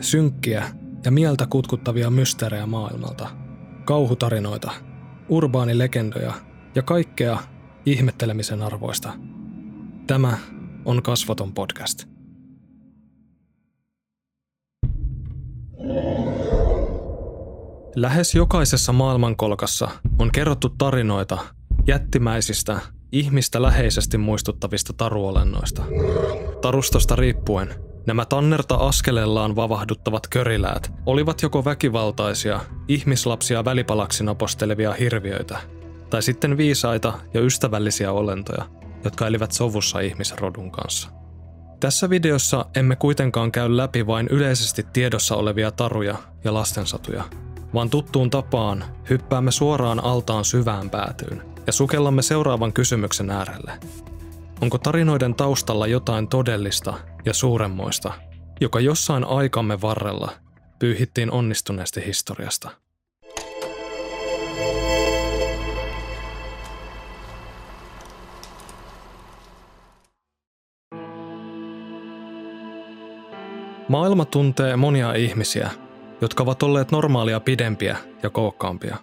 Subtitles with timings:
[0.00, 0.64] synkkiä
[1.04, 3.28] ja mieltä kutkuttavia mysteerejä maailmalta,
[3.84, 4.72] kauhutarinoita,
[5.28, 6.32] urbaanilegendoja
[6.74, 7.38] ja kaikkea
[7.86, 9.12] ihmettelemisen arvoista.
[10.06, 10.38] Tämä
[10.84, 12.04] on Kasvaton podcast.
[17.96, 19.88] Lähes jokaisessa maailmankolkassa
[20.18, 21.38] on kerrottu tarinoita
[21.86, 22.80] jättimäisistä,
[23.12, 25.82] ihmistä läheisesti muistuttavista taruolennoista.
[26.62, 35.58] Tarustosta riippuen Nämä tannerta askelellaan vavahduttavat köriläät olivat joko väkivaltaisia, ihmislapsia välipalaksi napostelevia hirviöitä,
[36.10, 38.64] tai sitten viisaita ja ystävällisiä olentoja,
[39.04, 41.08] jotka elivät sovussa ihmisrodun kanssa.
[41.80, 47.24] Tässä videossa emme kuitenkaan käy läpi vain yleisesti tiedossa olevia taruja ja lastensatuja,
[47.74, 53.72] vaan tuttuun tapaan hyppäämme suoraan altaan syvään päätyyn ja sukellamme seuraavan kysymyksen äärelle.
[54.64, 58.12] Onko tarinoiden taustalla jotain todellista ja suuremmoista,
[58.60, 60.32] joka jossain aikamme varrella
[60.78, 62.70] pyyhittiin onnistuneesti historiasta?
[73.88, 75.70] Maailma tuntee monia ihmisiä,
[76.20, 78.96] jotka ovat olleet normaalia pidempiä ja kookkaampia.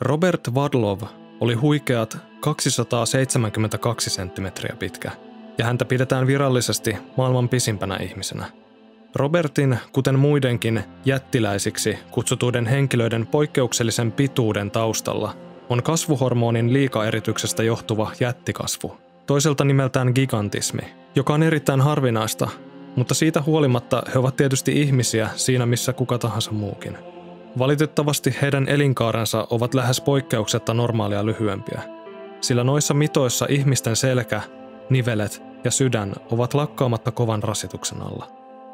[0.00, 1.02] Robert Vadlov
[1.40, 5.10] oli huikeat 272 senttimetriä pitkä,
[5.58, 8.44] ja häntä pidetään virallisesti maailman pisimpänä ihmisenä.
[9.14, 15.34] Robertin, kuten muidenkin jättiläisiksi kutsutuiden henkilöiden poikkeuksellisen pituuden taustalla,
[15.68, 20.82] on kasvuhormonin liikaerityksestä johtuva jättikasvu, toiselta nimeltään gigantismi,
[21.14, 22.48] joka on erittäin harvinaista,
[22.96, 26.98] mutta siitä huolimatta he ovat tietysti ihmisiä siinä missä kuka tahansa muukin.
[27.58, 31.97] Valitettavasti heidän elinkaarensa ovat lähes poikkeuksetta normaalia lyhyempiä,
[32.40, 34.42] sillä noissa mitoissa ihmisten selkä,
[34.90, 38.28] nivelet ja sydän ovat lakkaamatta kovan rasituksen alla.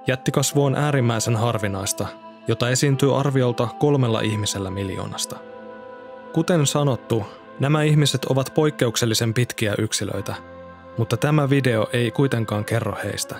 [0.06, 2.06] Jättikasvu on äärimmäisen harvinaista,
[2.48, 5.36] jota esiintyy arviolta kolmella ihmisellä miljoonasta.
[6.32, 7.24] Kuten sanottu,
[7.60, 10.34] nämä ihmiset ovat poikkeuksellisen pitkiä yksilöitä,
[10.98, 13.36] mutta tämä video ei kuitenkaan kerro heistä.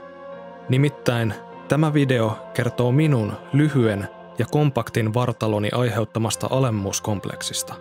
[0.69, 1.34] Nimittäin
[1.69, 7.75] tämä video kertoo minun lyhyen ja kompaktin vartaloni aiheuttamasta alemmuuskompleksista.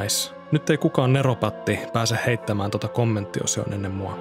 [0.00, 0.34] Nice.
[0.52, 4.18] Nyt ei kukaan neropatti pääse heittämään tota kommenttiosioon ennen mua.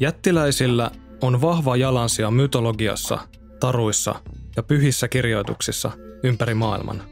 [0.00, 0.90] Jättiläisillä
[1.22, 3.18] on vahva jalansija mytologiassa,
[3.60, 4.14] taruissa
[4.56, 5.90] ja pyhissä kirjoituksissa
[6.22, 7.02] ympäri maailman.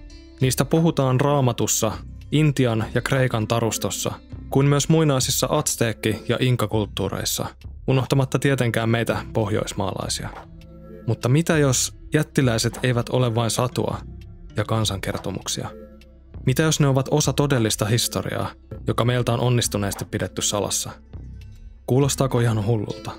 [0.41, 1.93] Niistä puhutaan raamatussa,
[2.33, 4.13] Intian ja Kreikan tarustossa,
[4.51, 7.47] kuin myös muinaisissa atsteekki- ja inkakulttuureissa–
[7.87, 10.29] unohtamatta tietenkään meitä pohjoismaalaisia.
[11.07, 13.99] Mutta mitä jos jättiläiset eivät ole vain satua
[14.57, 15.69] ja kansankertomuksia?
[16.47, 18.51] Mitä jos ne ovat osa todellista historiaa,
[18.87, 20.91] joka meiltä on onnistuneesti pidetty salassa?
[21.87, 23.11] Kuulostaako ihan hullulta?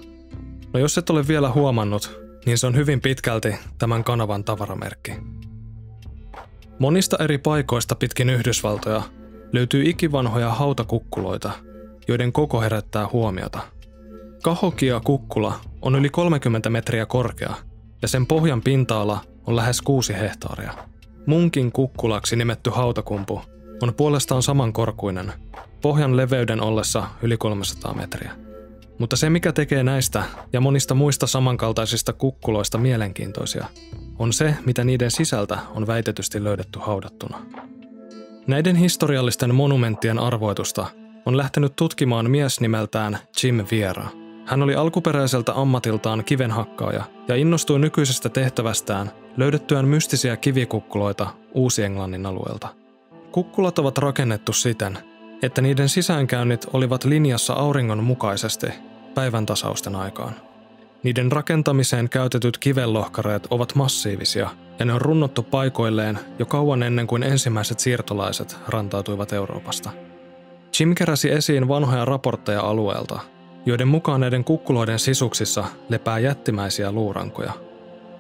[0.74, 5.12] No jos et ole vielä huomannut, niin se on hyvin pitkälti tämän kanavan tavaramerkki.
[6.80, 9.02] Monista eri paikoista pitkin Yhdysvaltoja
[9.54, 11.52] löytyy ikivanhoja hautakukkuloita,
[12.08, 13.60] joiden koko herättää huomiota–
[14.44, 17.56] Kahokia kukkula on yli 30 metriä korkea
[18.04, 20.74] ja sen pohjan pinta-ala on lähes 6 hehtaaria.
[21.26, 23.42] Munkin kukkulaksi nimetty hautakumpu
[23.82, 25.34] on puolestaan samankorkuinen,
[25.82, 28.32] pohjan leveyden ollessa yli 300 metriä.
[29.00, 33.66] Mutta se, mikä tekee näistä ja monista muista samankaltaisista kukkuloista mielenkiintoisia,
[34.20, 37.46] on se, mitä niiden sisältä on väitetysti löydetty haudattuna.
[38.48, 40.86] Näiden historiallisten monumenttien arvoitusta
[41.26, 44.08] on lähtenyt tutkimaan mies nimeltään Jim Viera–
[44.46, 52.68] hän oli alkuperäiseltä ammatiltaan kivenhakkaaja ja innostui nykyisestä tehtävästään löydettyään mystisiä kivikukkuloita Uusi-Englannin alueelta.
[53.32, 54.98] Kukkulat ovat rakennettu siten,
[55.42, 58.68] että niiden sisäänkäynnit olivat linjassa auringon mukaisesti
[59.14, 60.34] päivän tasausten aikaan.
[61.04, 64.50] Niiden rakentamiseen käytetyt kivenlohkareet ovat massiivisia
[64.80, 69.90] ja ne on runnottu paikoilleen jo kauan ennen kuin ensimmäiset siirtolaiset rantautuivat Euroopasta.
[70.80, 73.20] Jim keräsi esiin vanhoja raportteja alueelta–
[73.66, 77.54] joiden mukaan näiden kukkuloiden sisuksissa lepää jättimäisiä luurankoja.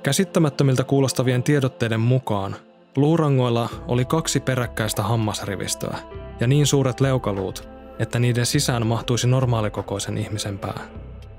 [0.04, 2.56] Käsittämättömiltä kuulostavien tiedotteiden mukaan
[2.96, 5.98] luurangoilla oli kaksi peräkkäistä hammasrivistöä
[6.40, 7.68] ja niin suuret leukaluut,
[8.00, 10.80] että niiden sisään mahtuisi normaalikokoisen ihmisen pää.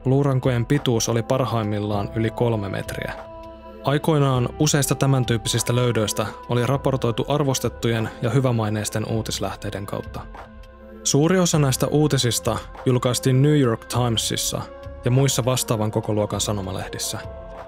[0.05, 3.13] Luurankojen pituus oli parhaimmillaan yli kolme metriä.
[3.85, 10.21] Aikoinaan useista tämän tyyppisistä löydöistä oli raportoitu arvostettujen ja hyvämaineisten uutislähteiden kautta.
[11.05, 14.63] Suuri osa näistä uutisista julkaistiin New York Timesissa
[15.05, 17.19] ja muissa vastaavan kokoluokan sanomalehdissä.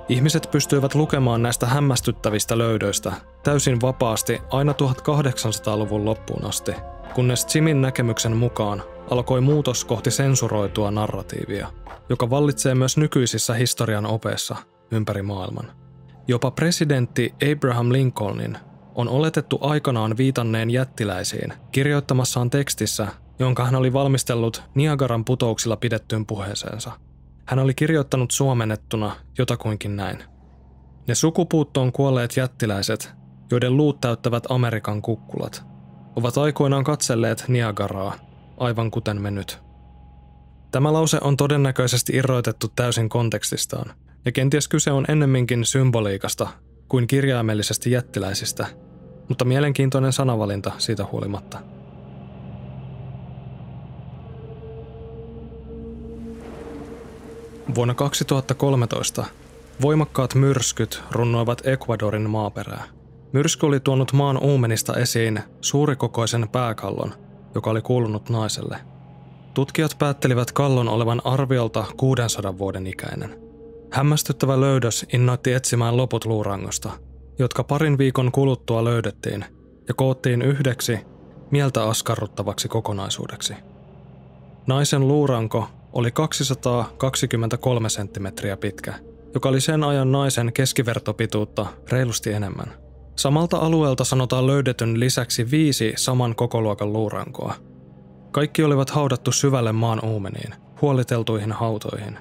[0.09, 3.13] Ihmiset pystyivät lukemaan näistä hämmästyttävistä löydöistä
[3.43, 6.73] täysin vapaasti aina 1800-luvun loppuun asti,
[7.15, 11.69] kunnes Jimin näkemyksen mukaan alkoi muutos kohti sensuroitua narratiivia,
[12.09, 14.57] joka vallitsee myös nykyisissä historian opeissa
[14.91, 15.73] ympäri maailman.
[16.29, 18.59] Jopa presidentti Abraham Lincolnin
[18.95, 23.07] on oletettu aikanaan viitanneen jättiläisiin kirjoittamassaan tekstissä,
[23.39, 26.93] jonka hän oli valmistellut Niagaran putouksilla pidettyyn puheeseensa.
[27.47, 30.25] Hän oli kirjoittanut suomennettuna jotakuinkin näin.
[31.07, 33.13] Ne sukupuuttoon kuolleet jättiläiset,
[33.51, 35.65] joiden luut täyttävät Amerikan kukkulat,
[36.17, 38.15] ovat aikoinaan katselleet Niagaraa,
[38.59, 39.59] aivan kuten me nyt.
[40.71, 43.93] Tämä lause on todennäköisesti irroitettu täysin kontekstistaan,
[44.25, 46.49] ja kenties kyse on ennemminkin symboliikasta
[46.89, 48.67] kuin kirjaimellisesti jättiläisistä,
[49.29, 51.76] mutta mielenkiintoinen sanavalinta siitä huolimatta.
[57.75, 59.25] Vuonna 2013
[59.83, 62.85] voimakkaat myrskyt runnoivat Ecuadorin maaperää.
[63.33, 67.15] Myrsky oli tuonut maan uumenista esiin suurikokoisen pääkallon,
[67.55, 68.79] joka oli kuulunut naiselle.
[69.55, 73.39] Tutkijat päättelivät kallon olevan arviolta 600 vuoden ikäinen.
[73.91, 76.91] Hämmästyttävä löydös innoitti etsimään loput luurangosta,
[77.39, 79.45] jotka parin viikon kuluttua löydettiin
[79.89, 80.99] ja koottiin yhdeksi
[81.51, 83.55] mieltä askarruttavaksi kokonaisuudeksi.
[84.67, 88.95] Naisen luuranko oli 223 senttimetriä pitkä,
[89.35, 92.73] joka oli sen ajan naisen keskivertopituutta reilusti enemmän.
[93.17, 97.55] Samalta alueelta sanotaan löydetyn lisäksi viisi saman kokoluokan luurankoa.
[98.31, 102.19] Kaikki olivat haudattu syvälle maan uumeniin, huoliteltuihin hautoihin.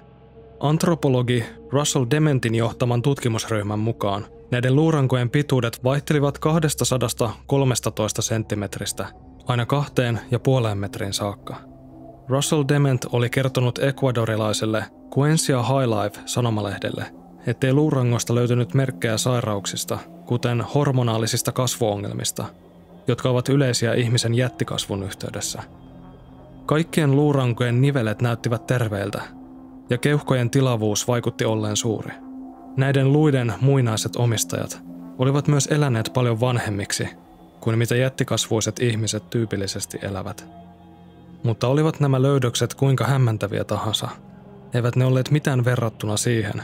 [0.60, 9.08] Antropologi Russell Dementin johtaman tutkimusryhmän mukaan näiden luurankojen pituudet vaihtelivat 213 senttimetristä
[9.48, 11.75] aina kahteen ja puoleen metrin saakka.
[12.30, 14.86] Russell Dement oli kertonut ekvadorilaiselle
[15.18, 17.06] Quencia High Life-sanomalehdelle,
[17.48, 22.46] ettei luurangosta löytynyt merkkejä sairauksista, kuten hormonaalisista kasvuongelmista,
[23.08, 25.64] jotka ovat yleisiä ihmisen jättikasvun yhteydessä.
[26.66, 29.22] Kaikkien luurankojen nivelet näyttivät terveiltä,
[29.90, 32.14] ja keuhkojen tilavuus vaikutti olleen suuri.
[32.78, 34.82] Näiden luiden muinaiset omistajat
[35.18, 37.10] olivat myös eläneet paljon vanhemmiksi
[37.60, 40.65] kuin mitä jättikasvuiset ihmiset tyypillisesti elävät.
[41.46, 44.10] Mutta olivat nämä löydökset kuinka hämmentäviä tahansa,
[44.74, 46.64] eivät ne olleet mitään verrattuna siihen,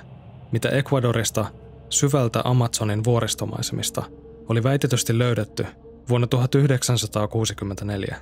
[0.51, 1.45] mitä Ecuadorista
[1.89, 4.03] syvältä Amazonin vuoristomaisemista
[4.49, 5.65] oli väitetysti löydetty
[6.09, 8.17] vuonna 1964.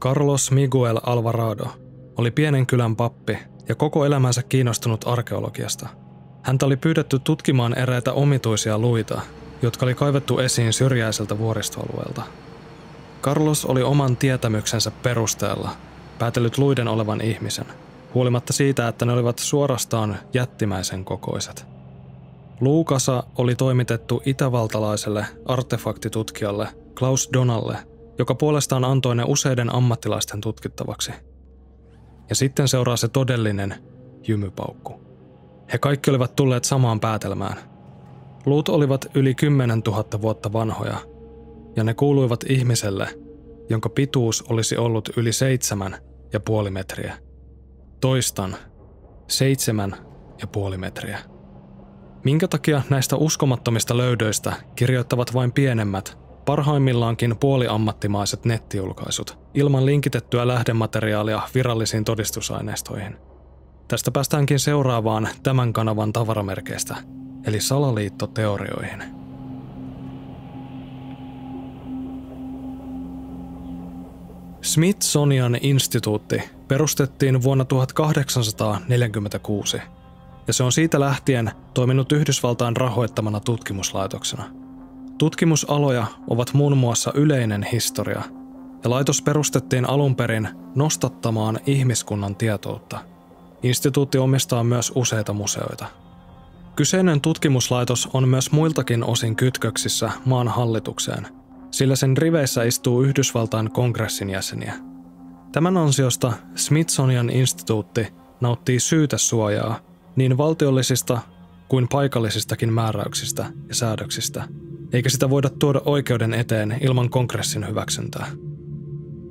[0.00, 1.66] Carlos Miguel Alvarado
[2.18, 5.88] oli pienen kylän pappi ja koko elämänsä kiinnostunut arkeologiasta.
[6.42, 9.20] Häntä oli pyydetty tutkimaan eräitä omituisia luita,
[9.62, 12.22] jotka oli kaivettu esiin syrjäiseltä vuoristoalueelta.
[13.22, 15.70] Carlos oli oman tietämyksensä perusteella
[16.18, 17.66] päätellyt luiden olevan ihmisen,
[18.14, 21.66] huolimatta siitä, että ne olivat suorastaan jättimäisen kokoiset.
[22.60, 26.68] Luukasa oli toimitettu itävaltalaiselle artefaktitutkijalle
[26.98, 27.76] Klaus Donalle,
[28.18, 31.12] joka puolestaan antoi ne useiden ammattilaisten tutkittavaksi–
[32.30, 33.74] ja sitten seuraa se todellinen
[34.28, 35.00] jymypaukku.
[35.72, 37.56] He kaikki olivat tulleet samaan päätelmään.
[38.46, 40.96] Luut olivat yli 10 000 vuotta vanhoja,
[41.76, 43.08] ja ne kuuluivat ihmiselle,
[43.68, 45.96] jonka pituus olisi ollut yli seitsemän
[46.32, 47.18] ja puoli metriä.
[48.00, 48.56] Toistan,
[49.28, 49.96] seitsemän
[50.40, 51.18] ja puoli metriä.
[52.24, 62.04] Minkä takia näistä uskomattomista löydöistä kirjoittavat vain pienemmät, parhaimmillaankin puoliammattimaiset nettijulkaisut, ilman linkitettyä lähdemateriaalia virallisiin
[62.04, 63.16] todistusaineistoihin.
[63.88, 66.96] Tästä päästäänkin seuraavaan tämän kanavan tavaramerkeistä,
[67.46, 69.19] eli salaliittoteorioihin.
[74.70, 79.80] Smithsonian instituutti perustettiin vuonna 1846,
[80.46, 84.44] ja se on siitä lähtien toiminut Yhdysvaltain rahoittamana tutkimuslaitoksena–
[85.20, 88.22] Tutkimusaloja ovat muun muassa yleinen historia,
[88.84, 92.98] ja laitos perustettiin alun perin nostattamaan ihmiskunnan tietoutta.
[93.62, 95.86] Instituutti omistaa myös useita museoita.
[96.76, 101.26] Kyseinen tutkimuslaitos on myös muiltakin osin kytköksissä maan hallitukseen,
[101.70, 104.74] sillä sen riveissä istuu Yhdysvaltain kongressin jäseniä.
[105.52, 108.06] Tämän ansiosta Smithsonian instituutti
[108.40, 109.80] nauttii syytesuojaa
[110.16, 111.20] niin valtiollisista
[111.68, 114.44] kuin paikallisistakin määräyksistä ja säädöksistä–
[114.92, 118.26] eikä sitä voida tuoda oikeuden eteen ilman kongressin hyväksyntää.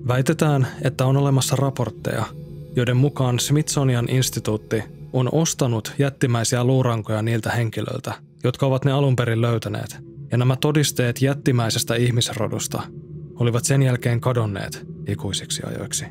[0.07, 2.25] Väitetään, että on olemassa raportteja,
[2.75, 9.41] joiden mukaan Smithsonian instituutti on ostanut jättimäisiä luurankoja niiltä henkilöiltä, jotka ovat ne alun perin
[9.41, 9.97] löytäneet,
[10.31, 12.81] ja nämä todisteet jättimäisestä ihmisrodusta
[13.39, 16.05] olivat sen jälkeen kadonneet ikuisiksi ajoiksi.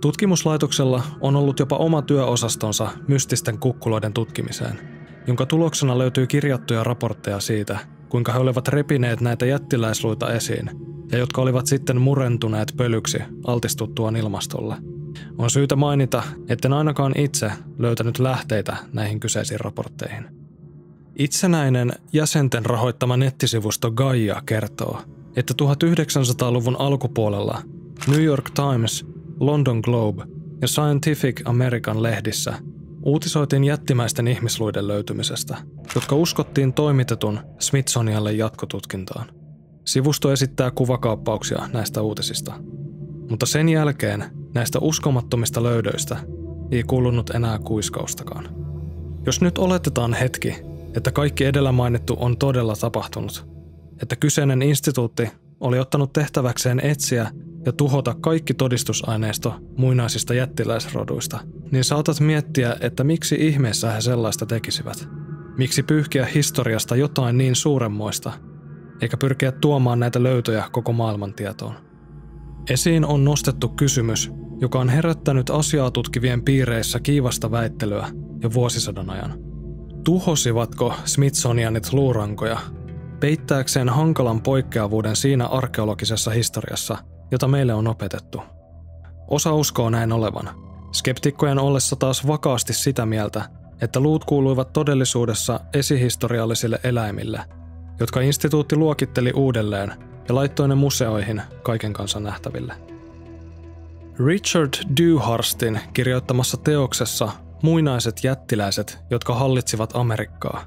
[0.00, 4.78] Tutkimuslaitoksella on ollut jopa oma työosastonsa mystisten kukkuloiden tutkimiseen,
[5.26, 10.70] jonka tuloksena löytyy kirjattuja raportteja siitä, kuinka he olivat repineet näitä jättiläisluita esiin
[11.12, 14.76] ja jotka olivat sitten murentuneet pölyksi altistuttuaan ilmastolle.
[15.38, 20.43] On syytä mainita, etten ainakaan itse löytänyt lähteitä näihin kyseisiin raportteihin.
[21.18, 25.02] Itsenäinen jäsenten rahoittama nettisivusto Gaia kertoo,
[25.36, 27.62] että 1900-luvun alkupuolella
[28.08, 29.06] New York Times,
[29.40, 30.24] London Globe
[30.60, 32.54] ja Scientific American lehdissä
[33.02, 35.56] uutisoitiin jättimäisten ihmisluiden löytymisestä,
[35.94, 39.26] jotka uskottiin toimitetun Smithsonialle jatkotutkintaan.
[39.84, 42.54] Sivusto esittää kuvakaappauksia näistä uutisista.
[43.30, 46.16] Mutta sen jälkeen näistä uskomattomista löydöistä
[46.70, 48.48] ei kuulunut enää kuiskaustakaan.
[49.26, 53.46] Jos nyt oletetaan hetki, että kaikki edellä mainittu on todella tapahtunut,
[54.02, 55.28] että kyseinen instituutti
[55.60, 57.30] oli ottanut tehtäväkseen etsiä
[57.66, 65.08] ja tuhota kaikki todistusaineisto muinaisista jättiläisroduista, niin saatat miettiä, että miksi ihmeessä he sellaista tekisivät.
[65.56, 68.32] Miksi pyyhkiä historiasta jotain niin suuremmoista,
[69.00, 71.74] eikä pyrkiä tuomaan näitä löytöjä koko maailman tietoon.
[72.70, 78.06] Esiin on nostettu kysymys, joka on herättänyt asiaa tutkivien piireissä kiivasta väittelyä
[78.42, 79.53] jo vuosisadan ajan.
[80.04, 82.58] Tuhosivatko Smithsonianit luurankoja
[83.20, 86.98] peittääkseen hankalan poikkeavuuden siinä arkeologisessa historiassa,
[87.30, 88.42] jota meille on opetettu?
[89.28, 90.50] Osa uskoo näin olevan.
[90.92, 93.44] Skeptikkojen ollessa taas vakaasti sitä mieltä,
[93.80, 97.40] että luut kuuluivat todellisuudessa esihistoriallisille eläimille,
[98.00, 99.92] jotka instituutti luokitteli uudelleen
[100.28, 102.74] ja laittoi ne museoihin kaiken kansan nähtäville.
[104.26, 107.32] Richard Dewharstin kirjoittamassa teoksessa
[107.64, 110.64] Muinaiset jättiläiset, jotka hallitsivat Amerikkaa.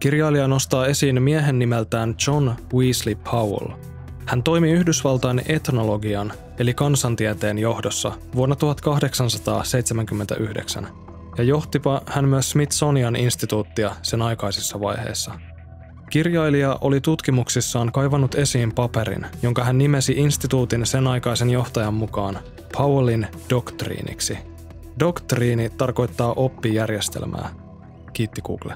[0.00, 3.68] Kirjailija nostaa esiin miehen nimeltään John Weasley Powell.
[4.26, 10.88] Hän toimi Yhdysvaltain etnologian eli kansantieteen johdossa vuonna 1879
[11.38, 15.32] ja johtipa hän myös Smithsonian instituuttia sen aikaisissa vaiheissa–
[16.10, 22.38] Kirjailija oli tutkimuksissaan kaivannut esiin paperin, jonka hän nimesi instituutin sen aikaisen johtajan mukaan
[22.76, 24.55] Powellin doktriiniksi.
[25.00, 27.48] Doktriini tarkoittaa oppijärjestelmää.
[28.12, 28.74] Kiitti Google.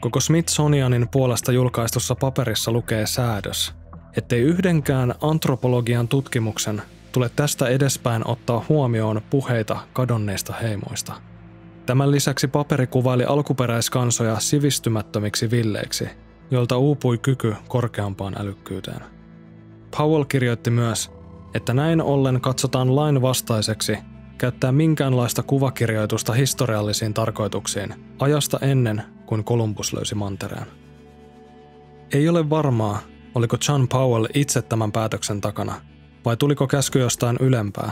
[0.00, 3.74] Koko Smithsonianin puolesta julkaistussa paperissa lukee säädös,
[4.16, 6.82] ettei yhdenkään antropologian tutkimuksen
[7.12, 11.12] tule tästä edespäin ottaa huomioon puheita kadonneista heimoista.
[11.86, 16.08] Tämän lisäksi paperi kuvaili alkuperäiskansoja sivistymättömiksi villeiksi–
[16.50, 19.00] jolta uupui kyky korkeampaan älykkyyteen.
[19.96, 21.10] Powell kirjoitti myös,
[21.54, 23.98] että näin ollen katsotaan lain vastaiseksi
[24.38, 30.66] käyttää minkäänlaista kuvakirjoitusta historiallisiin tarkoituksiin ajasta ennen kuin Columbus löysi mantereen.
[32.12, 33.00] Ei ole varmaa,
[33.34, 35.74] oliko John Powell itse tämän päätöksen takana,
[36.24, 37.90] vai tuliko käsky jostain ylempää.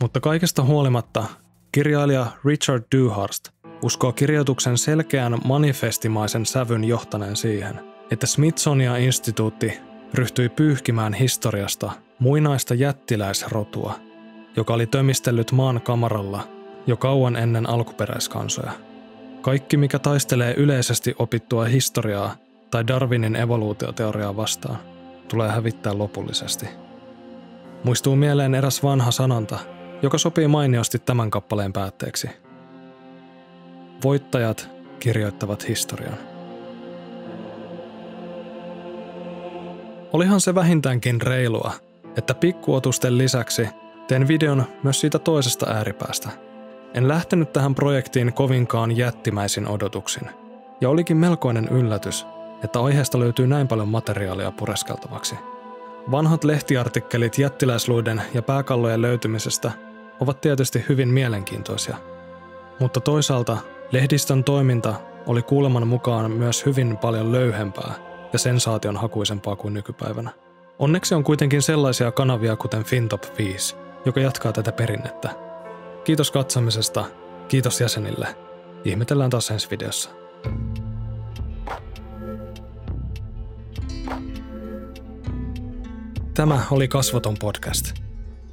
[0.00, 1.24] Mutta kaikesta huolimatta
[1.72, 3.48] kirjailija Richard Dewhurst
[3.82, 9.78] uskoo kirjoituksen selkeän manifestimaisen sävyn johtaneen siihen, että Smithsonia-instituutti
[10.14, 13.94] ryhtyi pyyhkimään historiasta muinaista jättiläisrotua,
[14.56, 16.48] joka oli tömistellyt maan kamaralla
[16.86, 18.72] jo kauan ennen alkuperäiskansoja.
[19.42, 22.36] Kaikki, mikä taistelee yleisesti opittua historiaa
[22.70, 24.78] tai Darwinin evoluutioteoriaa vastaan,
[25.28, 26.66] tulee hävittää lopullisesti.
[27.84, 29.58] Muistuu mieleen eräs vanha sanonta,
[30.02, 32.30] joka sopii mainiosti tämän kappaleen päätteeksi–
[34.04, 36.18] Voittajat kirjoittavat historian.
[40.12, 41.72] Olihan se vähintäänkin reilua,
[42.16, 43.68] että pikkuotusten lisäksi
[44.08, 46.28] teen videon myös siitä toisesta ääripäästä.
[46.94, 50.30] En lähtenyt tähän projektiin kovinkaan jättimäisin odotuksin.
[50.80, 52.26] Ja olikin melkoinen yllätys,
[52.64, 55.34] että aiheesta löytyy näin paljon materiaalia pureskeltavaksi.
[56.10, 59.72] Vanhat lehtiartikkelit jättiläisluiden ja pääkallojen löytymisestä
[60.20, 61.96] ovat tietysti hyvin mielenkiintoisia.
[62.80, 63.58] Mutta toisaalta
[63.92, 64.94] Lehdistön toiminta
[65.26, 67.94] oli kuuleman mukaan myös hyvin paljon löyhempää
[68.32, 70.30] ja sensaation hakuisempaa kuin nykypäivänä.
[70.78, 75.30] Onneksi on kuitenkin sellaisia kanavia kuten FinTop 5, joka jatkaa tätä perinnettä.
[76.04, 77.04] Kiitos katsomisesta,
[77.48, 78.36] kiitos jäsenille.
[78.84, 80.10] Ihmetellään taas ensi videossa.
[86.34, 87.92] Tämä oli Kasvoton podcast.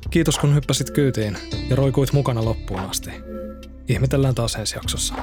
[0.09, 1.37] Kiitos kun hyppäsit kyytiin
[1.69, 3.09] ja roikuit mukana loppuun asti.
[3.87, 5.13] Ihmetellään taas ensi jaksossa.